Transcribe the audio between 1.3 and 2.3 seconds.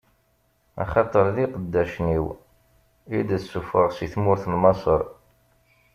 d iqeddacen-iw